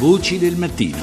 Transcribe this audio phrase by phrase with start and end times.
[0.00, 0.96] Voci del mattino.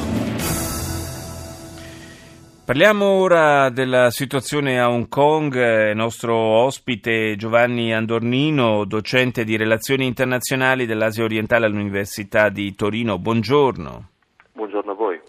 [2.66, 5.90] Parliamo ora della situazione a Hong Kong.
[5.92, 13.20] Il nostro ospite Giovanni Andornino, docente di relazioni internazionali dell'Asia orientale all'Università di Torino.
[13.20, 14.10] Buongiorno.
[14.54, 15.22] Buongiorno a voi.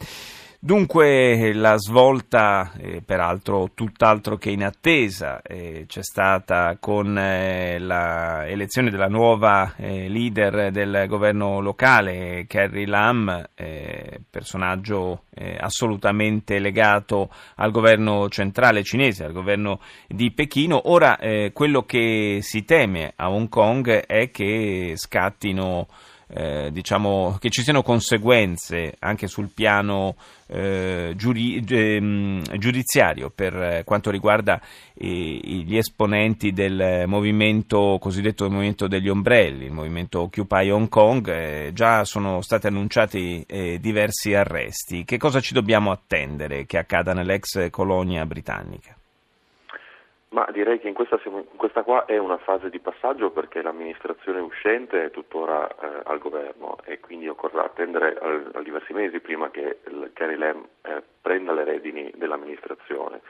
[0.61, 8.90] Dunque la svolta, eh, peraltro tutt'altro che in attesa, eh, c'è stata con eh, l'elezione
[8.90, 17.70] della nuova eh, leader del governo locale, Carrie Lam, eh, personaggio eh, assolutamente legato al
[17.70, 19.79] governo centrale cinese, al governo
[20.09, 20.90] di Pechino.
[20.90, 21.18] Ora
[21.53, 25.86] quello che si teme a Hong Kong è che scattino
[26.29, 34.11] eh, diciamo, che ci siano conseguenze anche sul piano eh, giuri, eh, giudiziario per quanto
[34.11, 34.61] riguarda
[34.95, 42.05] gli esponenti del movimento cosiddetto movimento degli ombrelli, il movimento Occupy Hong Kong, eh, già
[42.05, 45.05] sono stati annunciati eh, diversi arresti.
[45.05, 48.98] Che cosa ci dobbiamo attendere che accada nell'ex colonia britannica?
[50.39, 51.19] Ma direi che in questa,
[51.56, 56.78] questa, qua è una fase di passaggio perché l'amministrazione uscente è tuttora eh, al governo
[56.84, 61.53] e quindi occorrerà attendere al, a diversi mesi prima che il Carrie Lam eh, prenda
[61.53, 63.20] le redini dell'amministrazione.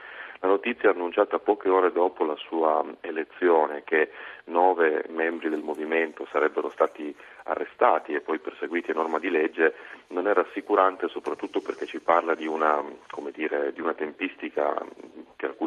[0.41, 4.11] La notizia annunciata poche ore dopo la sua elezione che
[4.45, 7.13] nove membri del movimento sarebbero stati
[7.45, 9.73] arrestati e poi perseguiti a norma di legge
[10.09, 12.83] non è rassicurante soprattutto perché ci parla di una,
[13.33, 15.18] dire, di una tempistica che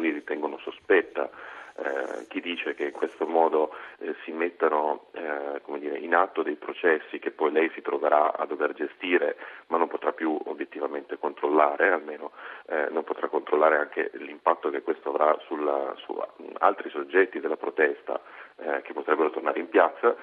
[0.03, 1.29] alcuni ritengono sospetta
[1.75, 6.55] eh, chi dice che in questo modo eh, si mettano eh, dire, in atto dei
[6.55, 9.37] processi che poi lei si troverà a dover gestire
[9.67, 12.31] ma non potrà più obiettivamente controllare, almeno
[12.67, 16.15] eh, non potrà controllare anche l'impatto che questo avrà sulla, su
[16.59, 18.21] altri soggetti della protesta
[18.57, 20.15] eh, che potrebbero tornare in piazza.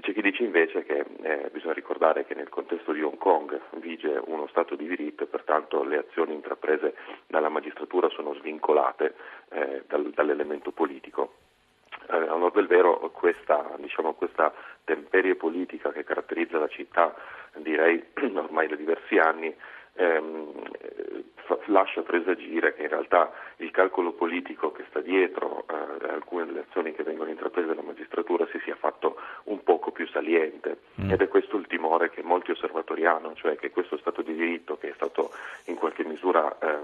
[0.00, 4.20] C'è chi dice invece che eh, bisogna ricordare che nel contesto di Hong Kong vige
[4.26, 6.94] uno Stato di diritto e pertanto le azioni intraprese
[7.28, 9.14] dalla magistratura sono svincolate
[9.50, 11.34] eh, dal, dall'elemento politico.
[12.10, 17.14] Eh, a onore del vero questa, diciamo, questa temperie politica che caratterizza la città,
[17.58, 19.54] direi ormai da diversi anni,
[19.94, 20.52] ehm,
[21.66, 26.92] lascia presagire che in realtà il calcolo politico che sta dietro eh, alcune delle azioni
[26.92, 31.10] che vengono intraprese dalla magistratura si sia fatto un poco più saliente mm.
[31.10, 34.76] ed è questo il timore che molti osservatori hanno, cioè che questo Stato di diritto
[34.76, 35.30] che è stato
[35.66, 36.76] in qualche misura eh,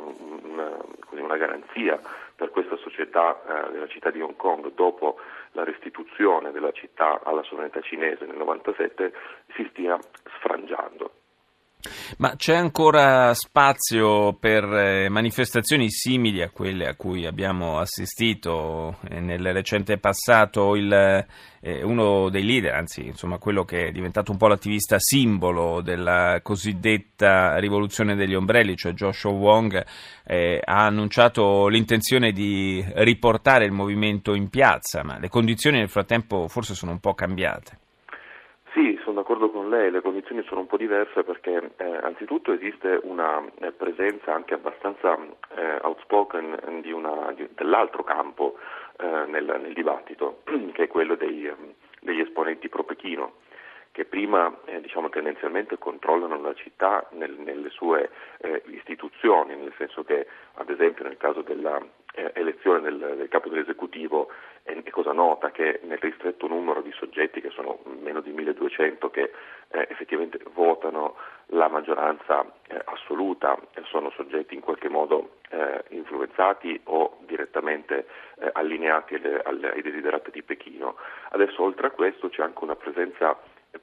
[0.42, 0.74] una,
[1.10, 2.00] una, garanzia
[2.34, 5.18] per questa società eh, della città di Hong Kong dopo
[5.52, 9.12] la restituzione della città alla sovranità cinese nel 97
[9.54, 9.98] si stia
[10.36, 11.19] sfrangiando.
[12.18, 19.20] Ma c'è ancora spazio per eh, manifestazioni simili a quelle a cui abbiamo assistito eh,
[19.20, 20.76] nel recente passato?
[20.76, 25.80] Il, eh, uno dei leader, anzi insomma quello che è diventato un po' l'attivista simbolo
[25.80, 29.84] della cosiddetta rivoluzione degli ombrelli, cioè Joshua Wong,
[30.24, 36.48] eh, ha annunciato l'intenzione di riportare il movimento in piazza, ma le condizioni nel frattempo
[36.48, 37.78] forse sono un po' cambiate.
[39.10, 43.44] Sono d'accordo con lei, le condizioni sono un po' diverse perché eh, anzitutto esiste una
[43.58, 45.18] eh, presenza anche abbastanza
[45.56, 48.56] eh, outspoken di una, di, dell'altro campo
[49.00, 51.72] eh, nel, nel, dibattito, che è quello dei, ehm,
[52.02, 53.32] degli esponenti pro Pechino
[53.92, 60.04] che prima eh, diciamo, tendenzialmente controllano la città nel, nelle sue eh, istituzioni, nel senso
[60.04, 61.80] che ad esempio nel caso della
[62.14, 64.30] eh, del, del, capo dell'esecutivo
[64.62, 69.10] è, è, cosa nota che nel ristretto numero di soggetti, che sono meno di 1200,
[69.10, 69.32] che
[69.68, 77.18] eh, effettivamente votano la maggioranza eh, assoluta, sono soggetti in qualche modo eh, influenzati o
[77.26, 78.06] direttamente
[78.52, 80.96] allineati alle, alle, ai desiderati di Pechino.
[81.30, 83.36] Adesso oltre a questo c'è anche una presenza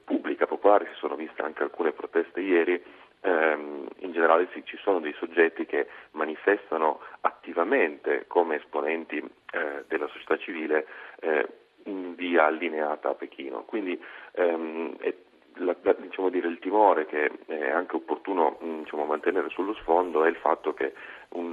[0.08, 2.82] pubblica, popolare, si sono viste anche alcune proteste ieri,
[3.20, 10.08] ehm, in generale sì, ci sono dei soggetti che manifestano attivamente come esponenti eh, della
[10.08, 10.86] società civile
[11.20, 11.46] eh,
[11.84, 13.64] in via allineata a Pechino.
[13.64, 14.02] Quindi
[14.32, 15.14] ehm, è,
[15.56, 20.36] la, diciamo dire, il timore che è anche opportuno diciamo, mantenere sullo sfondo è il
[20.36, 20.94] fatto che
[21.30, 21.52] un,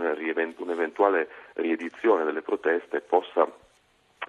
[0.58, 3.46] un'eventuale riedizione delle proteste possa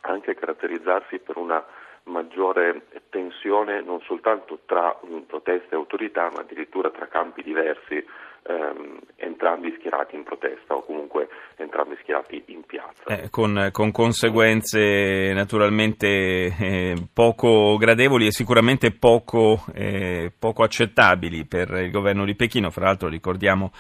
[0.03, 1.65] anche caratterizzarsi per una
[2.07, 8.05] maggiore tensione non soltanto tra proteste e autorità, ma addirittura tra campi diversi,
[8.43, 13.05] ehm, entrambi schierati in protesta o comunque entrambi schierati in piazza.
[13.07, 21.71] Eh, con, con, conseguenze naturalmente eh, poco gradevoli e sicuramente poco, eh, poco accettabili per
[21.71, 22.71] il governo di Pechino.
[22.71, 23.73] Fra l'altro ricordiamo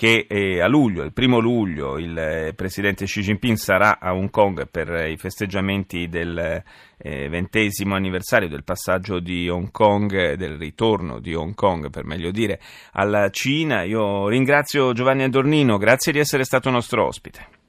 [0.00, 4.30] che eh, a luglio, il primo luglio, il eh, presidente Xi Jinping sarà a Hong
[4.30, 6.62] Kong per i festeggiamenti del
[6.96, 12.30] eh, ventesimo anniversario del passaggio di Hong Kong, del ritorno di Hong Kong per meglio
[12.30, 12.58] dire,
[12.92, 13.82] alla Cina.
[13.82, 17.59] Io ringrazio Giovanni Adornino, grazie di essere stato nostro ospite.